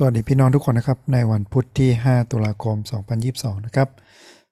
[0.00, 2.76] สวัสดีพี่น้องทุกคนนะครับ ในวันพุธที่ 5 ตุลาคม
[3.20, 3.88] 2022 นะครับ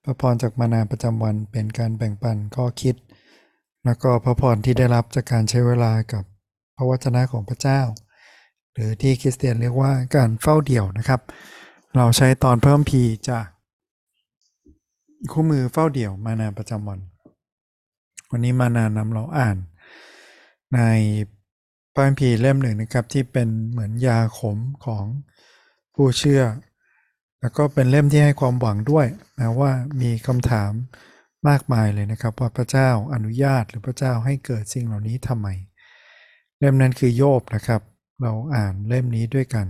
[0.05, 2.95] พระพรจากมานาประจำวันเป็นการแบ่งปันข้อคิด
[3.85, 6.25] แล้วก็พระพรที่ได้รับจากการใช้เวลากับ
[6.77, 7.81] พระวจนะของพระเจ้า
[8.73, 11.21] หรือที่คริสเตียนเรียกว่าการเฝ้าเดี่ยวนะครับ
[11.97, 13.47] เราใช้ตอนเพิ่มพีจาก
[15.33, 17.01] คู่มือเฝ้าเดี่ยวมานาประจำวัน
[18.31, 19.57] วันนี้มานานำเราอ่าน
[20.75, 20.81] ใน
[21.97, 25.05] พระคัมภีร์เล่มหนึ่งนะครับที่เป็นเหมือนยาขมของ
[25.95, 26.43] ผู้เชื่อ
[27.41, 30.73] แล้วก็เป็นเล่มที่ให้ความหวังด้วยแม้ว่ามีคำถาม
[31.49, 35.49] มากมายเลยนะครับ ว่าพระเจ้าอนุญาตหรือพระเจ้าให้เกิดสิ่งเหล่านี้ทำไม
[36.59, 37.83] เล่มนั้นคือโยบนะครับ
[38.23, 39.67] เราอ่านเล่มนี้ด้วยกัน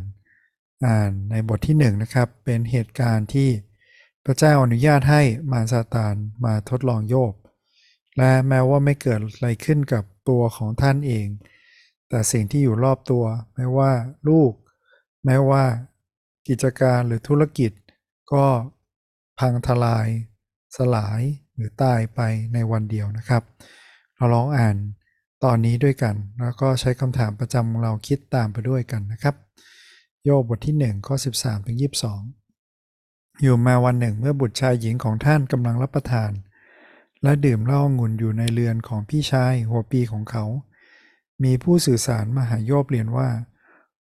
[0.87, 3.49] อ่านในบทที่หนึ่งนะครับเป็นเหตุการณ์ที่
[4.25, 7.35] พระเจ้าอนุญาตให้มารซาตานมาทดลองโยบ
[8.17, 11.27] และแม้ว่าไม่เกิดอะไรขึ้นกับตัวของท่านเอง
[12.09, 13.25] แต่สิ่งที่อยู่รอบตัว
[13.55, 13.91] แม้ว่า
[14.29, 14.53] ลูก
[15.25, 15.65] แม้ว่า
[16.49, 17.73] กิจการหรือธุรกิจ
[18.33, 18.45] ก็
[19.39, 20.09] พังทลาย
[20.77, 21.21] สลาย
[21.55, 22.21] หรือตายไป
[22.55, 23.43] ในวันเดียวนะครับ
[24.17, 24.77] เราลองอ่าน
[25.45, 29.35] ตอนนี้ด้วยกัน แล้วก็ใช้คำถามประจำเราคิดตามไปด้วยกันนะครับ
[30.25, 31.79] โยบบทที่ 1 ข้อ 13ถึง
[32.61, 36.31] 22 อยู่มาวันหนึ่งเมื่อบุตรชายหญิงของท่านกำลังรับประทาน
[37.23, 40.45] และดื่มเหล้าองุ่นอยู่ในเรือนของพี่ชายหัวปีของเขา
[41.45, 43.29] มีผู้สื่อสารมาหาโยบเรียนว่า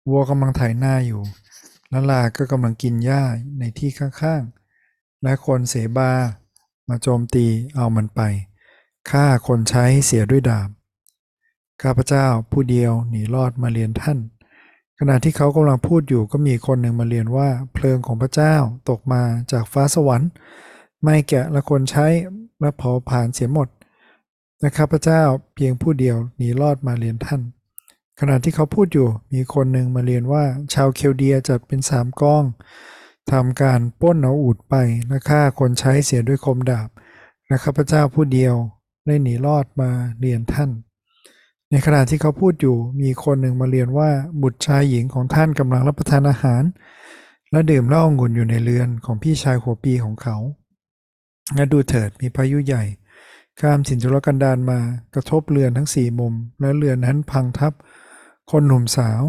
[0.08, 1.22] วัวกำลังไถหน้าอยู่
[1.90, 3.22] และลาก็กำลังกินหญ้า
[3.58, 6.12] ในที่ข้างๆ และคนเสบา
[6.88, 7.46] มาโจมตี
[7.76, 8.20] เอามันไป
[9.10, 10.68] ฆ่าคนใช้เสียด้วยดาบ
[11.82, 14.18] ข้าพเจ้าผู้เดียวหนีรอดมาเรียนท่าน
[14.98, 18.54] ขณะที่เขากำลังพูดอยู่ก็มีคนหนึ่งมาเรียนว่า เพลิงของพระเจ้า
[18.90, 20.30] ตกมาจากฟ้าสวรรค์
[21.02, 22.06] ไม่แกะและคนใช้
[22.60, 23.68] และเผาผลาญเสียหมด
[24.64, 25.22] และข้าพเจ้า
[25.54, 27.42] เพียงผู้เดียวหนีรอดมาเรียนท่าน
[28.20, 32.44] ขณะที่เขาพูดอยู่มีคนหนึ่งมาเรียนว่าชาวเคลเดียจัดเป็นสามกอง
[33.30, 34.74] ทำการป้นเอาอูดไป
[35.08, 36.88] และฆ่าคนใช้เสียด้วยคมดาบ
[37.46, 38.54] และข้าพเจ้าผู้เดียว
[39.06, 40.70] ได้หนีรอดมาเรียนท่าน
[41.70, 44.10] ในขณะที่เขาพูดอยู่มีคนหนึ่งมาเรียนว่า
[44.42, 46.62] บุตรชายหญิงของท่านกำลังรับประทานอาหาร
[47.50, 50.36] และดื่มเหล้าองุ่นอยู่ในเรือนของพี่ชายหัวปีของเขา
[51.54, 52.84] และดูเถิดมีพายุใหญ่
[53.60, 54.80] ข้ามถิ่นทุรกันดารมา
[55.14, 57.72] กระทบเรือนทั้งสี่มุม และเรือนนั้นพังทับ
[58.50, 59.22] คนหนุ่มสาว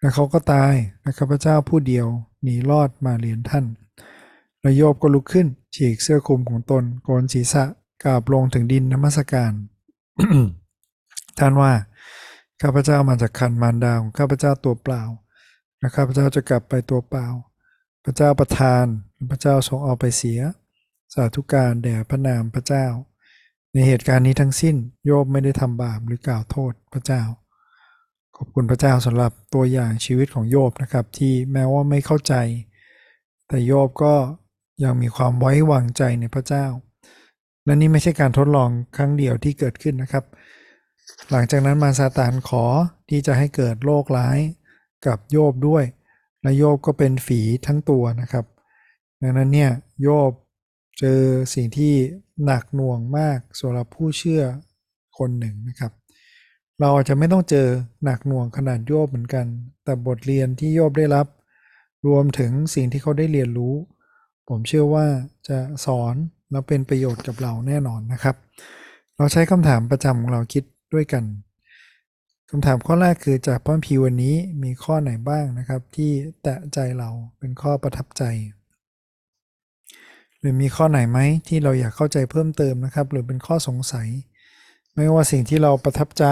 [0.00, 2.06] และเขาก็ตายและข้าพเจ้าผู้เดียว
[2.42, 3.64] หนีรอดมาเรียนท่าน
[4.60, 7.64] และโยบก็ลุกขึ้น ฉีกเสื้อคลุมของตนโกนศีรษะ
[8.04, 9.52] กราบลงถึงดินนมัสการ
[11.38, 11.72] ท่านว่า
[12.62, 15.02] ข้าพเจ้ามาจากคันมารดาของข้าพเจ้าตัวเปล่า
[15.78, 17.26] และข้าพเจ้าจะกลับไปตัวเปล่า
[18.04, 18.84] พระเจ้าประทาน
[19.30, 20.40] พระเจ้าทรงเอาไปเสีย
[21.14, 22.86] สาธุการแด่พระนามพระเจ้า
[23.74, 27.22] ในเหตุการณ์นี้ทั้งสิ้นโยบไม่ได้ทำบาปหรือกล่าวโทษพระเจ้า
[28.36, 32.34] ขอบคุณพระเจ้าสำหรับตัวอย่างชีวิตของโยบนะครับ ที่แม้ว่าไม่เข้าใจ
[33.48, 34.14] แต่โยบก็
[34.84, 36.66] ยังมีความไว้วางใจในพระเจ้า
[37.64, 40.24] และนี่ไม่ใช่การทดลองครั้งเดียวที่เกิดขึ้นนะครับ
[41.30, 42.64] หลังจากนั้นมารซาตานขอ
[43.08, 44.38] ที่จะให้เกิดโรคร้าย
[45.06, 45.84] กับโยบด้วย
[46.42, 48.44] และโยบก็เป็นฝีทั้งตัวนะครับ
[49.22, 49.70] ดังนั้นเนี่ย
[50.02, 50.30] โยบ
[51.04, 51.22] เจอ
[51.54, 51.94] สิ่งที่
[52.44, 54.42] หนักหน่วงมากสำหรับผู้เชื่อ
[55.18, 55.92] คนหนึ่งนะครับ
[56.80, 57.68] เราอาจจะไม่ต้องเจอ
[58.04, 59.46] หนักหน่วงขนาดโยบเหมือนกัน
[59.84, 61.26] แต่บทเรียนที่โยบได้รับ
[62.06, 63.74] รวมถึงสิ่งที่เขาได้เรียนรู้
[64.48, 65.06] ผมเชื่อว่า
[65.48, 66.14] จะสอน
[66.50, 68.36] แล้วเป็นประโยชน์กับเราแน่นอนนะครับ
[69.16, 70.64] เราใช้คำถามประจำของเราคิด
[70.94, 71.24] ด้วยกัน
[72.50, 76.10] คำถามข้อแรกคือจากพระคัมภีวันนี้มีข้อไหนบ้างนะครับ ที่
[76.42, 78.22] แตะใจเราเป็นข้อประทับใจ
[80.42, 84.08] หรือมีข้อไหนไหมที่เราอยากเข้าใจเพิ่มเติมนะครับ หรือเป็นข้อสงสัย
[84.96, 86.26] ไม่ว่าสิ่งที่เราประทับใจ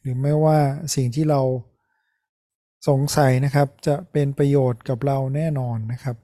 [0.00, 0.58] หรือไม่ว่า
[0.94, 1.40] สิ่งที่เรา
[2.88, 6.16] สงสัยนะครับ จะเป็นประโยชน์กับเราแน่นอนนะครับ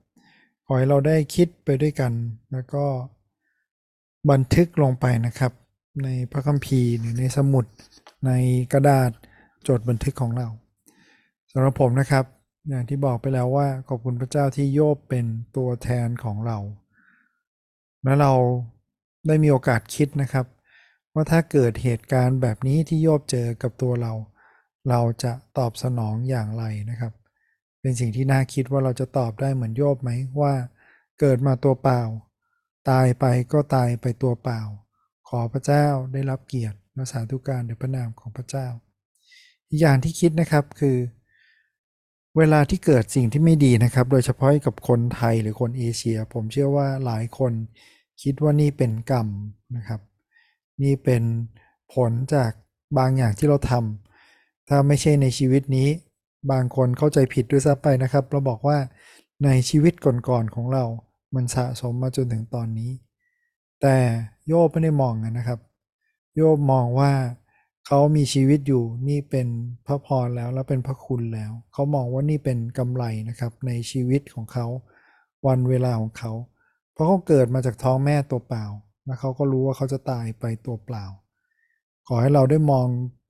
[0.67, 2.13] ขอให้เราได้คิดไปด้วยกัน
[2.53, 2.85] แล้วก็
[4.31, 5.53] บันทึกลงไปนะครับ
[6.05, 7.65] ในพระคัมภีร์หรือในสมุด
[8.27, 8.31] ใน
[8.73, 9.11] กระดาษ
[9.69, 10.49] จดบันทึกของเรา
[11.53, 12.25] สำหรับผมนะครับ
[12.69, 15.27] อย่างที่บอกไปแล้วว่าขอบคุณพระเจ้าที่โยบเป็น
[15.57, 16.59] ตัวแทนของเรา
[18.05, 18.33] และเรา
[19.27, 20.47] ได้มีโอกาสคิดนะครับ
[21.15, 24.13] ว่าถ้าเกิดเหตุการณ์แบบนี้ที่โยบเจอกับตัวเรา
[24.89, 27.13] เราจะตอบสนองอย่างไรนะครับ
[27.81, 30.11] เป็นสิ่งที่น่าคิดว่าเราจะตอบได้เหมือนโยบไหม
[30.41, 30.55] ว่า
[31.21, 32.03] เกิดมาตัวเปล่า
[32.91, 34.61] ตายไปก็ตายไปตัวเปล่า
[35.29, 38.67] ขอพระเจ้าได้รับเกียรติและสาธุการในพระนามของพระเจ้า
[39.69, 40.99] อีกอย่างที่คิดนะครับคือ
[42.39, 47.53] เวลาที่เกิดสิ่งที่ไม่ดีนะครับ โดยเฉพาะกับคนไทยหรือคนเอเชีย ผมเชื่อว่าหลายคน
[48.23, 49.29] คิดว่านี่เป็นกรรม
[49.77, 50.01] นะครับ
[50.83, 51.23] นี่เป็น
[51.95, 52.51] ผลจาก
[52.99, 55.89] บางอย่างที่เราทำถ้าไม่ใช่ในชีวิตนี้
[56.51, 58.79] บางคนเข้าใจผิดด้วยซ้ำไปนะครับ เราบอกว่า
[59.45, 60.85] ในชีวิตก่อนๆของเรา
[61.35, 62.91] มันสะสมมาจนถึงตอนนี้
[63.83, 63.97] แต่
[64.47, 65.61] โยบไม่ได้มองนะครับ
[66.37, 67.13] โยบมองว่า
[67.87, 69.49] เขามีชีวิตอยู่นี่เป็น
[69.87, 74.67] พระพรแล้วและเป็นพระคุณแล้ว เขามองว่านี่เป็นกำไรนะครับในชีวิตของเขา
[75.47, 76.33] วันเวลาของเขา
[76.95, 78.65] เพราะเขาเกิดมาจากท้องแม่ตัวเปล่า
[79.05, 81.05] และเขาก็รู้ว่าเขาจะตายไปตัวเปล่า
[82.07, 82.89] ขอให้เราได้มอง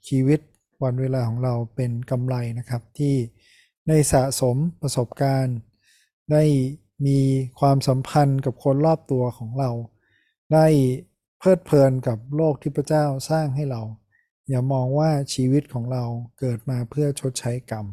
[0.08, 0.40] ชีวิต
[0.82, 3.14] วันเวลาของเราเป็นกำไรนะครับ ที่
[3.88, 5.56] ได้สะสมประสบการณ์
[6.32, 6.44] ได้
[7.06, 7.18] มี
[7.60, 9.70] ความสัมพันธ์กับคนรอบตัวของเรา
[10.52, 10.66] ได้
[11.38, 13.82] เพลิดเพลินกับโลกที่พระเจ้าสร้างให้เรา
[14.48, 16.04] อย่ามองว่าชีวิตของเรา
[16.38, 17.86] เกิดมาเพื่อชดใช้กรรม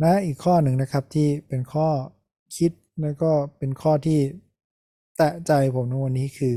[0.00, 1.88] และอีกข้อหนึ่งนะครับที่เป็นข้อ
[2.56, 4.20] คิด แล้วก็เป็นข้อที่
[5.16, 6.56] แตะใจผมในวันนี้คือ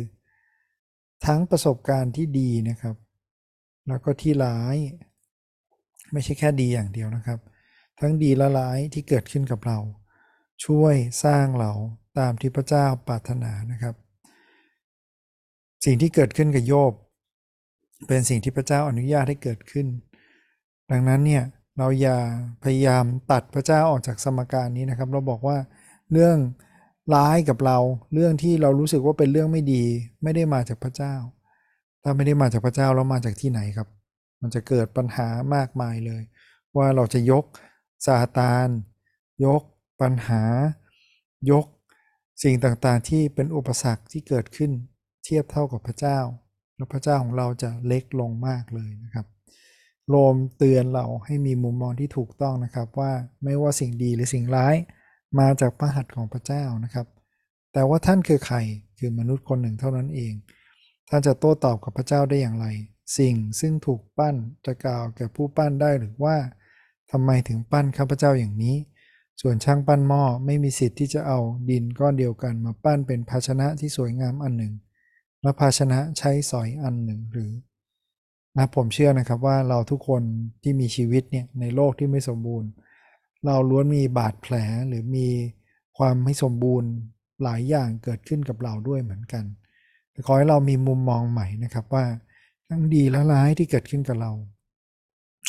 [1.25, 2.95] ทั้งประสบการณ์ที่ดีนะครับ
[3.87, 4.75] แล้วก็ที่ร้าย
[6.11, 7.39] ไม่ใช่แค่ดีอย่างเดียวนะครับ
[7.99, 9.79] ทั้งดีและร้ายที่เกิดขึ้นกับเรา
[10.65, 11.71] ช่วยสร้างเรา
[12.19, 13.95] ตามที่พระเจ้าปรารถนานะครับ
[15.85, 16.93] สิ่งที่เกิดขึ้นกับโยบ
[18.07, 19.87] เป็นสิ่งที่พระเจ้าอนุญาตให้เกิดขึ้น
[20.91, 21.43] ดังนั้นเนี่ย
[21.77, 22.19] เราอย่า
[22.63, 25.57] พยายามตัดพระเจ้าออกจากสมการนี้นะครับ เราบอกว่า
[26.13, 26.37] เรื่อง
[27.15, 27.77] ร้ายกับเรา
[28.13, 29.83] เรื่องที่เรารู้สึกว่าเป็นเรื่องไม่ดี
[30.23, 31.15] ไม่ได้มาจากพระเจ้า
[32.03, 33.87] ถ้าไม่ได้มาจากพระเจ้าแล้วมาจากที่ไหนครับ
[34.41, 36.23] มันจะเกิดปัญหามากมายเลย
[36.77, 37.45] ว่าเราจะยก
[38.05, 38.67] ซาตาน
[39.45, 39.61] ยก
[40.01, 40.43] ปัญหา
[41.51, 41.65] ยก
[42.43, 44.71] สิ่งต่างๆที่เป็นอุปสรรคที่เกิดขึ้น
[45.23, 46.19] เทียบเท่ากับพระเจ้า
[46.75, 49.25] แล้วพระเจ้าของเราจะเล็กลงมากเลยนะครับ
[50.09, 53.11] โรมเตือนเราให้มีมุมมองที่ถูกต้องนะครับว่า
[53.43, 54.75] ไม่ว่าสิ่งดีหรือสิ่งร้าย
[55.39, 57.07] มาจากพระหัตถ์ของพระเจ้านะครับ
[57.73, 58.57] แต่ว่าท่านคือใคร
[58.99, 60.33] คือมนุษย์คนหนึ่งเท่านั้นเอง
[61.09, 62.67] ท่านจะโต้ตอบกับพระเจ้าได้อย่างไร
[63.17, 64.35] สิ่งซึ่งถูกปั้น
[64.65, 66.35] จะกล่าวแก่ผู้ปั้นได้หรือว่า
[67.11, 68.75] ทำไมถึงปั้นข้าพเจ้าอย่างนี้
[69.41, 71.39] ส่วนช่างปั้นหม้อไม่มีสิทธิ์ที่จะเอา
[71.69, 74.73] ดินก้อนเดียวกันมาปั้นเป็นภาชนะที่สวยงามอันหนึ่ง
[75.41, 77.51] และภาชนะใช้สอยอันหนึ่งหรือ
[78.57, 80.23] นะผมเชื่อนะครับว่าเราทุกคน
[80.63, 82.69] ที่มีชีวิตเนี่ยในโลกที่ไม่สมบูรณ์
[83.45, 84.55] เราล้วนมีบาดแผล
[84.87, 85.27] หรือมี
[85.97, 86.91] ความไม่สมบูรณ์
[87.43, 89.43] หลายอย่างเกิดขึ้นกับเราด้วยเหมือนกัน
[90.11, 92.05] แต่ขอให้เรามีมุมมองใหม่นะครับว่า
[92.67, 94.31] ทั้งดีและร้ายที่เกิดขึ้นกับเรา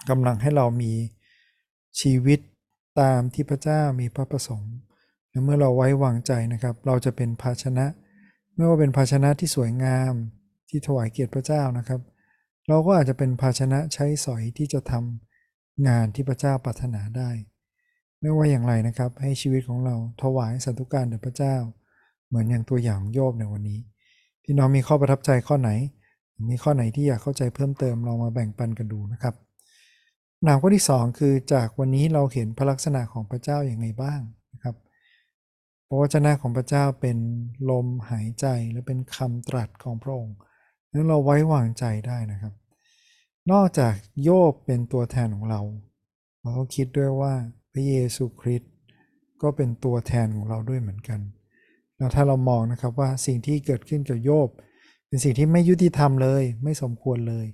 [0.08, 0.93] กำลังให้เรามี
[2.00, 2.41] ชีวิต
[3.00, 4.75] ตามที่พระเจ้ามีพระประสงค์
[5.31, 7.87] และเมื่อเราไว้วางใจนะครับ เราจะเป็นภาชนะ
[8.55, 10.12] ไม่ว่าเป็นภาชนะที่สวยงาม
[10.69, 12.00] ที่ถวายเกียรติพระเจ้านะครับ
[12.69, 17.31] เราก็อาจจะเป็นภาชนะใช้สอยที่จะทำงานที่พระเจ้าปรารถนาได้
[18.26, 21.56] ไม่ว่าอย่างไรนะครับ ให้ชีวิตของเราถวายสันตุการแด่พระเจ้า
[22.29, 23.81] เหมือนอย่างตัวอย่างโยบในวันนี้
[24.44, 25.71] พี่น้องมีข้อประทับใจข้อไหน
[26.50, 29.35] มีข้อไหนที่อยากเข้าใจเพิ่มเติมลองมาแบ่งปันกันดูนะครับ
[30.44, 34.21] หนามข้อที่ 2 คือจากวันนี้เราเห็นพระลักษณะของพระเจ้าอย่างไรบ้าง
[34.53, 34.76] นะครับ
[35.88, 37.19] พระวจนะของพระเจ้าเป็น
[37.71, 40.37] ลมหายใจและเป็นคำตรัสของพระองค์
[40.93, 42.55] นั้นเราไว้วางใจได้นะครับ
[43.53, 45.61] นอกจากโยบเป็นตัวแทนของเรา
[46.41, 47.35] เราก็คิดด้วยว่า
[47.75, 48.73] พระเยซูคริสต์
[49.43, 51.21] ก็เป็นตัวแทนของเราด้วยเหมือนกัน
[51.97, 54.49] แล้วถ้าเรามองนะครับว่าสิ่งที่เกิดขึ้นกับโยบ
[55.06, 57.47] เป็นสิ่งที่ไม่ยุติธรรมเลย ไม่สมควรเลย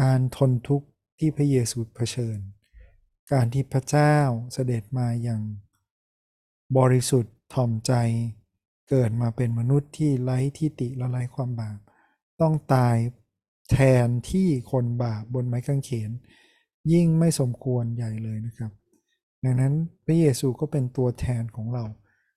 [0.00, 0.86] การทนทุกข์
[1.18, 2.38] ที่พระเยซูเผชิญ
[3.32, 4.16] การที่พระเจ้า
[4.52, 5.42] เสด็จมาอย่าง
[6.78, 7.92] บริสุทธิ์ถ่อมใจ
[8.90, 11.78] เกิดมาเป็นมนุษย์ที่ไร้ที่ติและไร้ความบาป
[12.40, 12.96] ต้องตาย
[13.70, 16.10] แทนที่คนบาปบนไม้กางเขน
[16.92, 18.72] ยิ่งไม่สมควรใหญ่เลยนะครับ
[19.44, 19.74] ดังนั้น
[20.06, 21.84] พระเยซูก็เป็นตัวแทนของเรา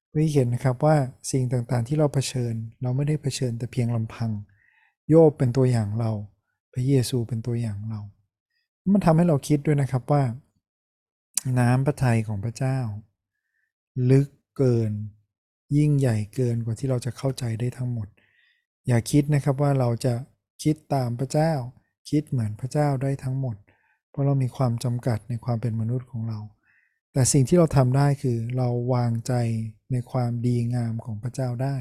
[0.10, 0.96] เพื่อเห็นนะครับว่า
[1.32, 4.32] สิ่งต่างๆที่เราเผชิญ เราไม่ได้เผชิญแต่เพียงลำพัง
[5.10, 6.12] โยบเป็นตัวอย่างเรา
[6.74, 8.00] พระเยซูเป็นตัวอย่างเรา
[8.92, 10.24] มันทำให้เราคิดด้วยนะครับว่า
[11.60, 12.78] น้ำพระทัยของพระเจ้า
[14.12, 14.28] ลึก
[14.58, 14.92] เกิน
[15.78, 18.08] ยิ่งใหญ่เกินกว่าที่เราจะเข้าใจได้ทั้งหมด
[18.88, 20.14] อย่าคิดนะครับว่าเราจะ
[20.64, 21.54] คิดตามพระเจ้า
[22.10, 23.56] คิดเหมือนพระเจ้าได้ทั้งหมด
[24.10, 26.40] เพราะเรามีความจำกัดในความเป็นมนุษย์ของเรา
[27.14, 29.34] แต่สิ่งที่เราทำได้คือเราวางใจ
[29.92, 31.76] ในความดีงามของพระเจ้าได้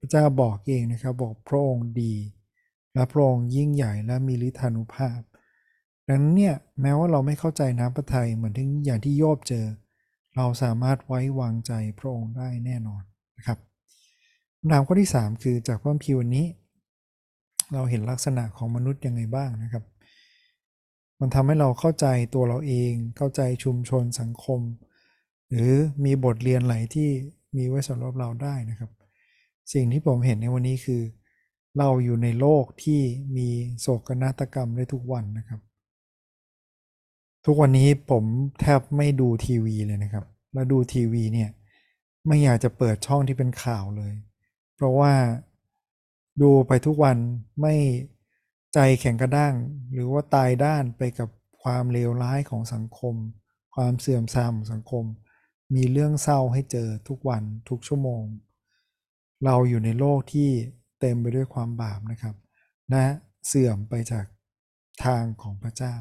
[0.00, 2.14] พระเจ้าบอกเองนะครับบอกพระองค์ดี
[2.94, 5.20] และพระองค์ยิ่งใหญ่และมีฤทธานุภาพ
[6.06, 9.66] ดังนั้นเนี่ยแม้ว่าเราไม่เข้าใจน้ำพระทัยเหมือนที่อย่างที่โยบเจอ
[10.36, 13.02] เราสามารถไว้วางใจพระองค์ได้แน่นอน
[13.36, 13.58] นะครับ
[14.58, 16.46] คำถามข้อที่ 3 คือจากพระคัมภีร์วันนี้
[17.72, 19.84] เราเห็นลักษณะของมนุษย์ยังไงบ้างนะครับ
[21.24, 24.60] มันทำให้เราเข้าใจตัวเราเอง เข้าใจชุมชนสังคม
[25.50, 25.72] หรือ
[26.04, 27.08] มีบทเรียนไหลที่
[27.56, 28.90] มีไว้สำหรับเราได้นะครับ
[29.72, 31.02] สิ่งที่ผมเห็นในวันนี้คือ
[31.78, 33.00] เราอยู่ในโลกที่
[33.36, 33.48] มี
[33.80, 35.60] โศกนาฏกรรมได้ทุกวันนะครับ
[37.46, 38.24] ทุกวันนี้ผม
[38.60, 41.50] แทบไม่ดูทีวีเลยนะครับ แล้วดูทีวีเนี่ย
[42.26, 44.12] ไม่อยากจะเปิดช่องที่เป็นข่าวเลย
[44.74, 45.12] เพราะว่า
[46.42, 47.16] ดูไปทุกวัน
[47.60, 47.74] ไม่
[48.74, 49.54] ใจแข็งกระด้าง
[49.92, 51.28] หรือว่าตายด้านไปกับ
[51.62, 53.14] ความเลวร้ายของสังคม
[53.74, 55.04] ความเสื่อมทรามของสังคม
[55.74, 58.22] มีเรื่องเศร้าให้เจอทุกวันทุกชั่วโมง
[59.44, 60.50] เราอยู่ในโลกที่
[61.00, 62.34] เต็มไปด้วยความบาปนะครับ
[62.90, 63.04] และ
[63.46, 64.26] เสื่อมไปจาก
[65.04, 65.94] ทางของพระเจ้า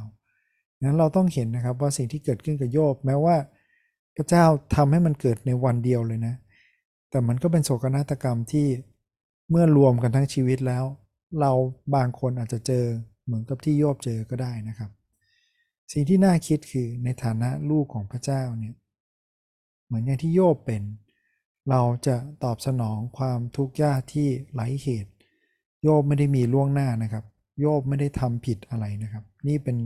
[0.81, 3.35] นั้นเราต้องเห็นนะครับว่าสิ่งที่เกิดขึ้นกับโยบแม้ว่า
[4.15, 6.35] พระเจ้าทำให้มันเกิดในวันเดียวเลยนะ
[7.09, 8.67] แต่มันก็เป็นโศกนาฏกรรมที่
[9.49, 10.83] เมื่อรวมกันทั้งชีวิตแล้ว
[11.39, 11.51] เรา
[11.95, 12.85] บางคนอาจจะเจอ
[13.25, 14.91] เหมือนกับที่โยบเจอก็ได้นะครับ
[15.91, 18.75] สิ่งที่น่าคิดคือในฐานะลูกของพระเจ้าเนี่ย
[19.85, 20.83] เหมือนอย่างที่โยบเป็น
[21.69, 25.11] เราจะตอบสนองความทุกข์ยากที่ไร้เหตุ
[25.83, 27.25] โยบไม่ได้มีล่วงหน้านะครับ
[27.59, 29.77] โยบไม่ได้ทำผิดอะไรนะครับ นี่เป็น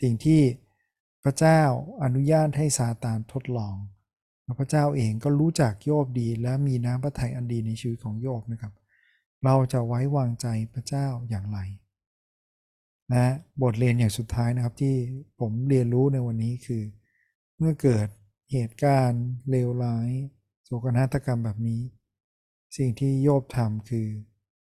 [0.00, 0.40] สิ่งที่
[1.24, 1.60] พระเจ้า
[2.02, 3.74] อนุญาตให้ซาตานทดลอง
[4.44, 8.72] แล้วพระเจ้าเองก็รู้จักโยบดีและมีน้ำพระทัยอันดีในชีวิตของโยบนะครับ
[9.44, 11.58] เราจะไว้วางใจพระเจ้าอย่างไร
[13.12, 13.26] นะ
[13.62, 14.96] บทเรียนอย่างสุดท้ายนะครับที่
[15.40, 16.82] ผมเรียนรู้ในวันนี้คือ
[17.56, 18.08] เมื่อเกิด
[18.52, 20.08] เหตุการณ์เลวร้าย
[20.64, 21.82] โศกนาฏกรรมแบบนี้
[22.76, 24.08] สิ่งที่โยบทำคือ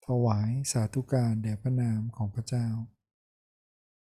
[0.05, 2.67] ถวายสาธุการแด่พระนามของพระเจ้า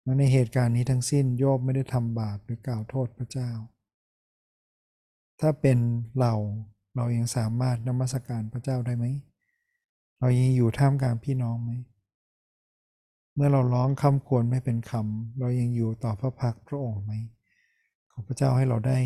[0.03, 3.51] และในเหตุการณ์นี้ทั้งสิ้นโยบไม่ได้ทำบาปหรือกล่าวโทษพระเจ้า
[5.39, 5.79] ถ้าเป็น
[6.20, 6.34] เรา
[6.96, 9.06] เรายังสามารถนมัสการพระเจ้าได้ไหม
[10.20, 11.72] เรายังอยู่ท่ามกลางพี่น้องไหม
[13.36, 17.14] เมื่อเราร้องคำควรไม่เป็นคำ เรายังอยู่ต่อพระพักพระองค์ไหม
[18.12, 19.00] ขอพระเจ้าให้เราได้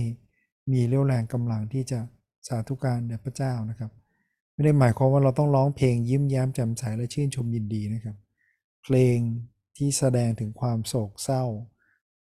[0.72, 2.00] มีเรี่ยวแรงกำลังที่จะ
[2.48, 3.92] สาธุการแด่พระเจ้านะครับ
[4.54, 8.18] ไม่ได้หมายความว่าเราต้องร้องเพลงยิ้มแย้มแจ่มใสและชื่นชมยินดีนะครับ
[8.84, 9.18] เพลง
[9.78, 11.44] ที่แสดงถึงความโศกเศร้า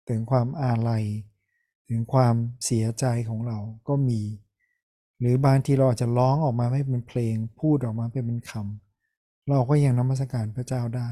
[0.09, 1.05] ถึงความอาลัย
[1.89, 2.35] ถึงความ
[2.65, 3.59] เสียใจของเรา
[3.89, 4.21] ก็มี
[5.23, 11.09] หรือบางทีเราอาจจะร้องออกมาไม่เป็นเพลง พูดออกมาเป็นคำเราก็ยังนมัสการพระเจ้าได้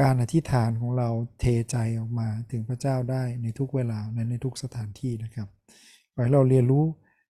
[0.00, 1.08] การอธิษฐานของเรา
[1.40, 5.48] เทใจออกมาถึงพระเจ้าได้ในทุกเวลาและในทุกสถานที่นะครับ
[6.12, 6.84] ขอให้เราเรียนรู้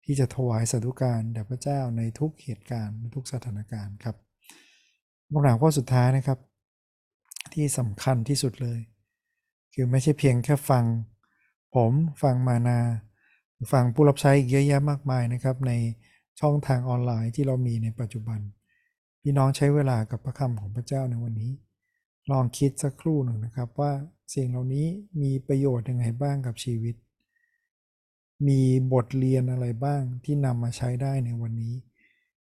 [0.04, 4.16] ที่จะถวายสาธุการแด่พระเจ้าในทุกเหตุการณ์ในทุกสถานการณ์ครับ
[5.32, 6.38] คำถามข้อสุดท้ายนะครับ
[7.54, 8.80] ที่สำคัญที่สุดเลย
[9.74, 10.84] คือไม่ใช่เพียงแค่ฟัง
[11.74, 12.78] ผมฟังมานา
[13.70, 15.72] ฟังผู้รับใช้อีกเยอะแยะมากมายนะครับ ใน
[16.40, 18.40] ช่องทางออนไลน์ที่เรามีในปัจจุบัน
[19.22, 21.52] พี่น้องใช้เวลากับพระคำของพระเจ้าในวันนี้
[22.30, 23.92] ลองคิดสักครู่หนึ่งนะครับว่า
[24.34, 24.86] สิ่งเหล่านี้
[25.22, 26.94] มีประโยชน์ยังไงบ้างกับชีวิต
[28.48, 28.60] มี
[28.92, 31.74] บทเรียนอะไรบ้างที่นำมาใช้ได้ในวันนี้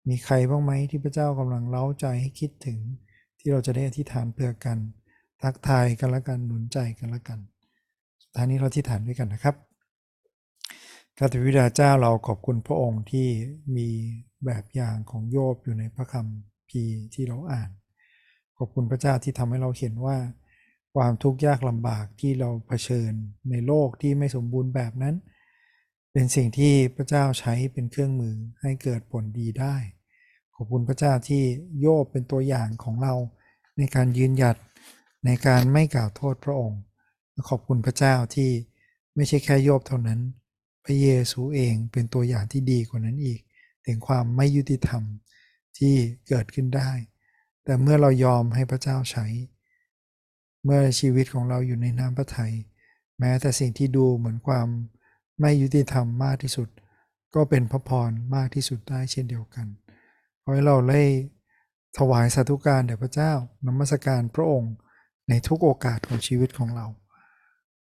[0.08, 2.78] มีใครบ้างไหมที่พระเจ้ากำลังเล้าใจให้คิดถึง
[3.38, 4.78] ที่เราจะได้อธิษฐานเพื่อกัน
[5.42, 7.38] ทักทายกันละกันหนุนใจกันละกัน
[8.22, 9.56] สุดท้ายนี้เราอธิษฐานด้วยกันนะครับ
[11.18, 13.28] ข้าแต่วิดาเจ้าเราขอบคุณพระองค์ที่
[13.76, 13.88] มี
[14.44, 17.70] แบบอย่างของโยบอยู่ในพระคำพีร์ที่เราอ่าน
[18.56, 20.16] ขอบคุณพระเจ้าที่ทำให้เราเห็นว่า
[20.94, 23.12] ความทุกข์ยากลำบากที่เราเผชิญ
[23.50, 25.14] ในโลกที่ไม่สมบูรณ์แบบนั้น
[26.12, 29.76] เป็นสิ่งที่พระเจ้าใช้เป็นเครื่องมือให้เกิดผลดีได้
[30.54, 31.42] ขอบคุณพระเจ้าที่
[31.80, 33.14] โยบเป็นตัวอย่างของเรา
[33.78, 34.56] ในการยืนหยัด
[35.26, 36.80] ในการไม่กล่าวโทษพระองค์
[37.48, 38.50] ขอบคุณพระเจ้าที่
[39.14, 40.20] ไม่ใช่แค่โยบเท่านั้น
[40.84, 43.40] พระเยซูเองเป็นตัวอย่างที่ดีกว่านั้นอีก
[43.86, 45.02] ถึงความไม่ยุติธรรม
[45.78, 45.94] ที่
[46.28, 46.90] เกิดขึ้นได้
[47.64, 49.26] แต่เมื่อเรายอมให้พระเจ้าใช้
[50.64, 52.54] เมื่อชีวิตของเราอยู่ในน้ำพระทัย
[53.18, 54.66] แม้แต่สิ่งที่ดูเหมือนความ
[55.40, 56.68] ไม่ยุติธรรมมากที่สุด
[57.34, 59.66] ก็เป็นพระพรมากที่สุดได้เช่นเดียวกัน
[60.42, 61.02] ขอให้เราได้
[61.98, 63.32] ถวายสาธุการแด่พระเจ้า
[63.66, 64.74] นมัสการพระองค์
[65.28, 66.86] ในทุกโอกาสของชีวิตของเรา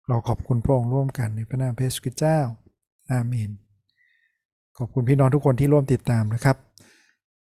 [0.09, 2.41] เราขอบคุณพระองค์ร่วมกันในพระนามพระเยซูคริสต์เจ้า
[3.11, 3.51] อาเมน
[4.79, 6.57] ขอบคุณพี่น้องทุกคนที่ร่วมติดตามนะครับ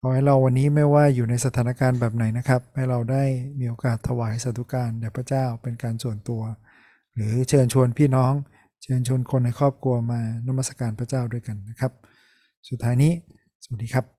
[0.00, 3.24] ขอให้เราวันนี้ไม่ว่าอยู่ในสถานการณ์แบบไหนนะครับ ให้เราได้
[3.58, 6.42] มีโอกาสถวายสัตุการแด่พระเจ้าเป็นการส่วนตัว
[7.14, 8.32] หรือเชิญชวนพี่น้อง
[8.82, 11.92] เชิญชวนคนในครอบครัวมานมัสการพระเจ้าด้วยกันนะครับ
[12.68, 13.12] สุดท้ายนี้
[13.64, 14.17] สวัสดีครับ